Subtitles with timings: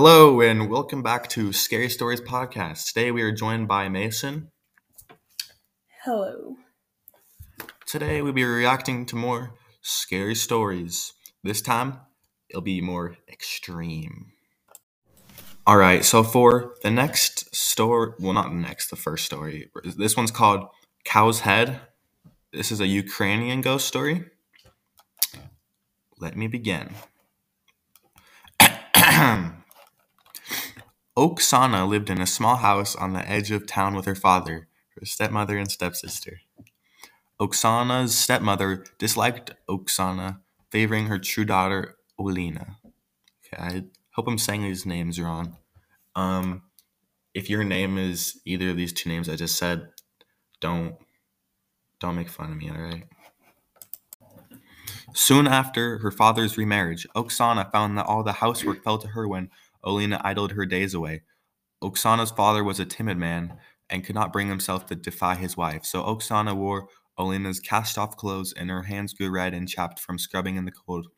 [0.00, 2.86] Hello, and welcome back to Scary Stories Podcast.
[2.86, 4.52] Today we are joined by Mason.
[6.04, 6.54] Hello.
[7.84, 11.14] Today we'll be reacting to more scary stories.
[11.42, 11.98] This time
[12.48, 14.26] it'll be more extreme.
[15.66, 19.68] All right, so for the next story, well, not the next, the first story.
[19.96, 20.68] This one's called
[21.04, 21.80] Cow's Head.
[22.52, 24.26] This is a Ukrainian ghost story.
[26.20, 26.94] Let me begin.
[31.18, 35.04] Oksana lived in a small house on the edge of town with her father, her
[35.04, 36.42] stepmother, and stepsister.
[37.40, 40.38] Oksana's stepmother disliked Oksana,
[40.70, 42.76] favoring her true daughter, Olina.
[43.44, 45.56] Okay, I hope I'm saying these names wrong.
[46.14, 46.62] Um,
[47.34, 49.88] if your name is either of these two names I just said,
[50.60, 50.94] don't
[51.98, 53.08] don't make fun of me, all right?
[55.14, 59.50] Soon after her father's remarriage, Oksana found that all the housework fell to her when
[59.88, 61.22] Olena idled her days away.
[61.82, 65.86] Oksana's father was a timid man and could not bring himself to defy his wife,
[65.86, 70.18] so Oksana wore Olina's cast off clothes and her hands grew red and chapped from
[70.18, 71.08] scrubbing in the cold,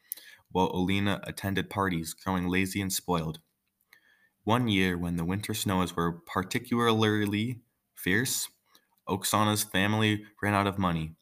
[0.52, 3.40] while Olina attended parties, growing lazy and spoiled.
[4.44, 7.60] One year, when the winter snows were particularly
[7.94, 8.48] fierce,
[9.08, 11.14] Oksana's family ran out of money.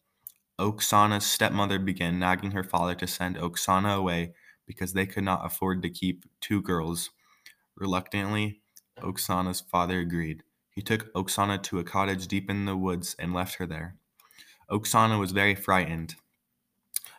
[0.61, 4.35] Oksana's stepmother began nagging her father to send Oksana away
[4.67, 7.11] because they could not afford to keep two girls.
[7.79, 8.61] Reluctantly,
[8.99, 10.43] Oksana's father agreed.
[10.71, 13.95] He took Oksana to a cottage deep in the woods and left her there.
[14.69, 16.17] Oksana was very frightened.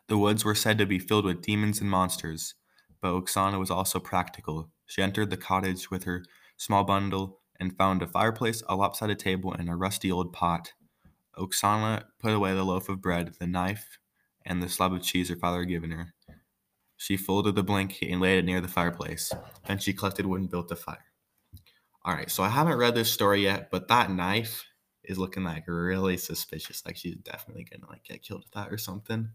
[0.08, 2.56] The woods were said to be filled with demons and monsters,
[3.00, 4.70] but Oksana was also practical.
[4.86, 6.26] She entered the cottage with her
[6.58, 10.74] small bundle and found a fireplace, a lopsided table, and a rusty old pot.
[11.38, 13.98] Oksana put away the loaf of bread, the knife,
[14.46, 16.14] and the slab of cheese her father had given her.
[17.00, 19.32] She folded the blanket and laid it near the fireplace.
[19.66, 21.06] Then she collected wood and built a fire.
[22.04, 24.66] All right, so I haven't read this story yet, but that knife
[25.06, 26.86] is looking like really suspicious.
[26.86, 29.30] Like she's definitely gonna like get killed with that or something.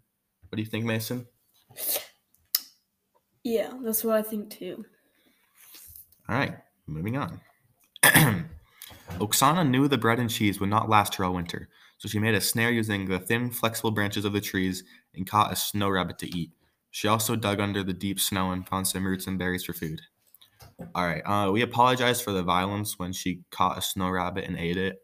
[0.48, 1.26] What do you think, Mason?
[3.42, 4.84] Yeah, that's what I think too.
[6.28, 7.40] All right, moving on.
[8.02, 12.34] Oksana knew the bread and cheese would not last her all winter, so she made
[12.34, 16.18] a snare using the thin, flexible branches of the trees and caught a snow rabbit
[16.18, 16.50] to eat.
[16.94, 20.02] She also dug under the deep snow and found some roots and berries for food.
[20.94, 24.56] All right, uh, we apologize for the violence when she caught a snow rabbit and
[24.56, 25.00] ate it.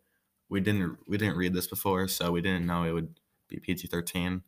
[0.49, 3.19] We didn't we didn't read this before, so we didn't know it would
[3.49, 4.43] be PG thirteen.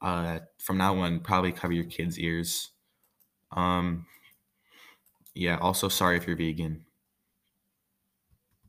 [0.00, 2.70] Uh, from now on, probably cover your kids' ears.
[3.50, 4.06] Um,
[5.34, 5.58] yeah.
[5.58, 6.84] Also, sorry if you're vegan.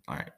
[0.07, 0.31] All right.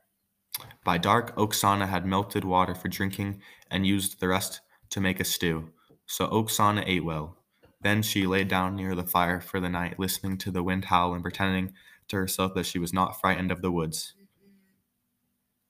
[0.83, 3.41] By dark, Oksana had melted water for drinking
[3.71, 5.69] and used the rest to make a stew.
[6.07, 7.38] So Oksana ate well.
[7.81, 11.13] Then she lay down near the fire for the night, listening to the wind howl
[11.13, 11.73] and pretending
[12.09, 14.13] to herself that she was not frightened of the woods.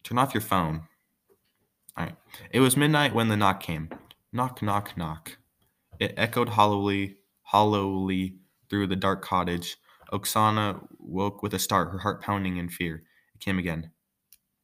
[0.04, 0.88] Turn off your phone.
[1.98, 2.16] All right.
[2.52, 3.90] It was midnight when the knock came.
[4.32, 5.38] Knock, knock, knock.
[6.00, 8.38] It echoed hollowly, hollowly
[8.70, 9.78] through the dark cottage.
[10.12, 13.04] Oksana woke with a start, her heart pounding in fear.
[13.36, 13.92] It came again.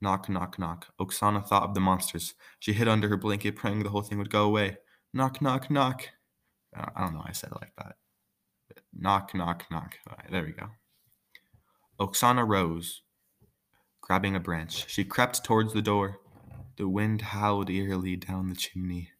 [0.01, 0.87] Knock, knock, knock.
[0.99, 2.33] Oksana thought of the monsters.
[2.59, 4.77] She hid under her blanket, praying the whole thing would go away.
[5.13, 6.09] Knock, knock, knock.
[6.75, 7.95] I don't know why I said it like that.
[8.93, 9.95] Knock, knock, knock.
[10.09, 10.69] Right, there we go.
[11.99, 13.01] Oksana rose,
[14.01, 14.89] grabbing a branch.
[14.89, 16.19] She crept towards the door.
[16.77, 19.11] The wind howled eerily down the chimney.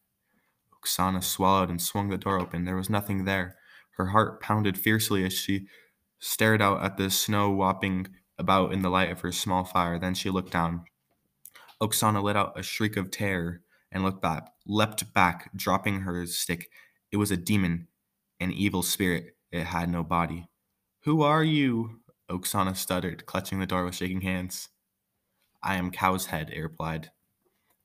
[0.73, 2.65] Oksana swallowed and swung the door open.
[2.65, 3.55] There was nothing there.
[3.97, 5.67] Her heart pounded fiercely as she
[6.19, 9.97] stared out at the snow whopping about in the light of her small fire.
[9.97, 10.83] Then she looked down.
[11.81, 13.61] Oksana let out a shriek of terror
[13.91, 16.69] and looked back, leapt back, dropping her stick.
[17.15, 17.87] It was a demon,
[18.41, 19.37] an evil spirit.
[19.49, 20.49] It had no body.
[21.05, 22.01] Who are you?
[22.29, 24.67] Oksana stuttered, clutching the door with shaking hands.
[25.63, 27.11] I am Cow's Head, it replied.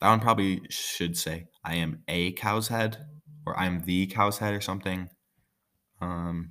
[0.01, 3.07] That one probably should say, I am a cow's head,
[3.47, 5.11] or I am the cow's head, or something.
[6.01, 6.51] Um.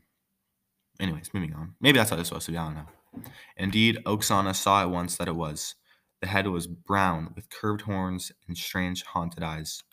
[1.02, 1.76] Anyways, moving on.
[1.82, 2.58] Maybe that's what it's was to be.
[2.58, 3.24] I don't know.
[3.58, 5.76] Indeed, Oksana saw at once that it was.
[6.22, 9.84] The head was brown, with curved horns and strange, haunted eyes.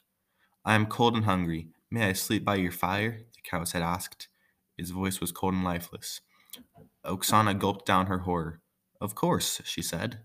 [0.64, 1.70] I am cold and hungry.
[1.96, 3.22] May I sleep by your fire?
[3.34, 4.28] The cow's head asked.
[4.76, 6.20] His voice was cold and lifeless.
[7.06, 8.60] Oksana gulped down her horror.
[9.00, 10.18] Of course, she said.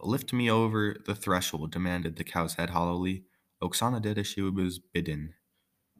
[0.00, 3.24] Lift me over the threshold, demanded the cow's head hollowly.
[3.60, 5.34] Oksana did as she was bidden.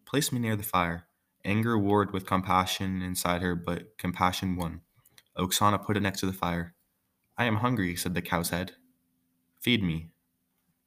[0.06, 1.08] Place me near the fire.
[1.44, 4.82] Anger warred with compassion inside her, but compassion won.
[5.37, 6.76] Oksana put it next to the fire.
[7.37, 8.76] I am hungry, said the cow's head.
[9.58, 10.11] Feed me.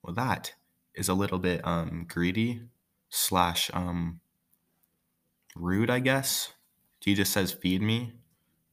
[0.02, 0.54] Well, that
[0.96, 2.62] is a little bit um, greedy
[3.14, 4.20] slash um,
[5.56, 6.54] rude, I guess.
[7.00, 8.14] He just says, feed me.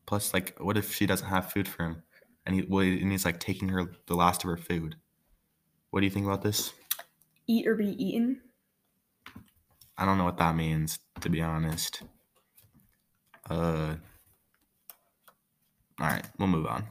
[0.07, 2.03] Plus, like, what if she doesn't have food for him,
[2.45, 4.97] and he well, and he's like taking her the last of her food?
[5.91, 6.73] What do you think about this?
[7.47, 8.41] Eat or be eaten.
[9.97, 12.03] I don't know what that means, to be honest.
[13.49, 13.97] Uh.
[16.01, 16.87] All right, we'll move on.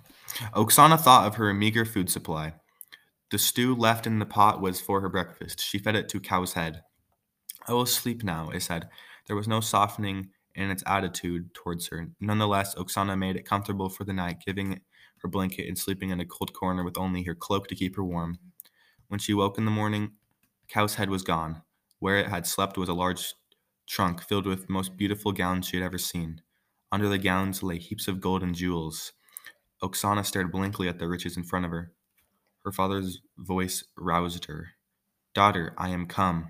[0.54, 2.54] Oksana thought of her meager food supply.
[3.32, 5.62] The stew left in the pot was for her breakfast.
[5.62, 6.84] She fed it to Cow's head.
[7.70, 8.90] I will sleep now, it said.
[9.28, 12.10] There was no softening in its attitude towards her.
[12.20, 14.82] Nonetheless, Oksana made it comfortable for the night, giving
[15.22, 18.04] her blanket and sleeping in a cold corner with only her cloak to keep her
[18.04, 18.40] warm.
[19.08, 20.14] When she woke in the morning,
[20.68, 21.62] Cow's head was gone.
[22.00, 23.36] Where it had slept was a large
[23.88, 26.42] trunk filled with most beautiful gowns she had ever seen.
[26.92, 29.14] Under the gowns lay heaps of gold and jewels.
[29.84, 31.94] Oksana stared blankly at the riches in front of her.
[32.66, 34.70] Her father's voice roused her.
[35.36, 36.50] Daughter, I am come.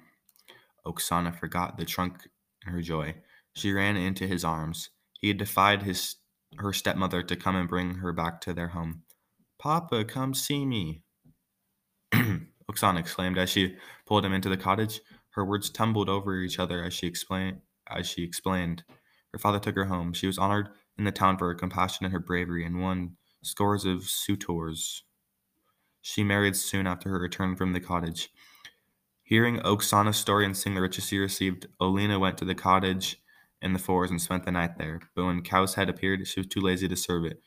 [0.86, 2.28] Oksana forgot the trunk
[2.66, 3.16] in her joy.
[3.54, 4.90] She ran into his arms.
[5.20, 6.16] He had defied his
[6.58, 9.04] her stepmother to come and bring her back to their home.
[9.60, 11.04] Papa, come see me.
[12.14, 15.02] Oksana exclaimed as she pulled him into the cottage.
[15.32, 18.84] Her words tumbled over each other as she explained as she explained.
[19.32, 20.14] Her father took her home.
[20.14, 23.86] She was honored in the town for her compassion and her bravery and won scores
[23.86, 25.04] of suitors.
[26.02, 28.30] She married soon after her return from the cottage.
[29.30, 33.22] Hearing Oksana's story and seeing the riches she received, Olina went to the cottage
[33.62, 35.02] in the forest and spent the night there.
[35.16, 37.40] But when Cow's head appeared, she was too lazy to serve it.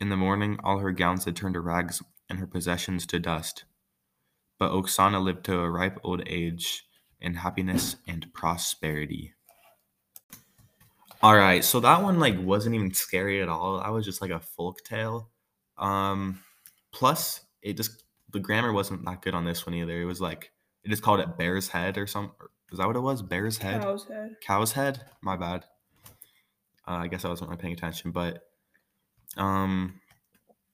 [0.00, 3.66] In the morning, all her gowns had turned to rags and her possessions to dust.
[4.58, 6.82] But Oksana lived to a ripe old age
[7.20, 9.34] in happiness and prosperity.
[11.22, 13.78] All right, so that one like wasn't even scary at all.
[13.78, 15.30] That was just like a folk tale.
[15.78, 16.40] Um,
[16.90, 18.02] plus, it just
[18.32, 20.02] the grammar wasn't that good on this one either.
[20.02, 20.50] It was like
[20.84, 22.34] it just called it Bear's Head or something.
[22.72, 23.22] Is that what it was?
[23.22, 23.82] Bear's Head.
[23.82, 24.36] Cow's head.
[24.44, 25.04] Cow's Head.
[25.22, 25.64] My bad.
[26.86, 28.42] Uh, I guess I wasn't really paying attention, but
[29.36, 30.00] um,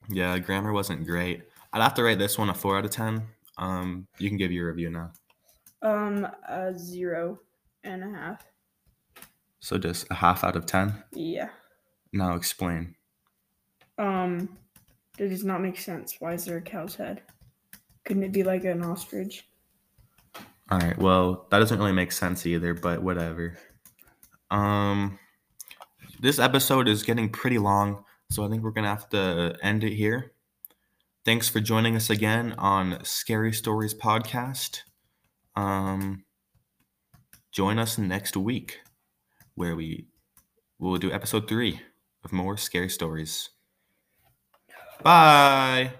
[0.08, 1.42] yeah, grammar wasn't great.
[1.72, 3.22] I'd have to rate this one a four out of ten.
[3.58, 5.12] Um, you can give your review now.
[5.82, 7.40] Um, a zero
[7.84, 8.44] and a half.
[9.60, 11.02] So just a half out of ten.
[11.12, 11.48] Yeah.
[12.12, 12.94] Now explain.
[13.98, 14.56] Um,
[15.18, 16.16] that does not make sense.
[16.18, 17.22] Why is there a cow's head?
[18.04, 19.48] Couldn't it be like an ostrich?
[20.70, 20.98] All right.
[20.98, 23.56] Well, that doesn't really make sense either, but whatever.
[24.50, 25.18] Um,
[26.20, 29.94] this episode is getting pretty long, so I think we're gonna have to end it
[29.94, 30.32] here.
[31.24, 34.82] Thanks for joining us again on Scary Stories podcast.
[35.54, 36.24] Um,
[37.52, 38.80] join us next week,
[39.54, 40.06] where we
[40.78, 41.80] will do episode three
[42.24, 43.50] of more scary stories.
[45.02, 45.94] Bye.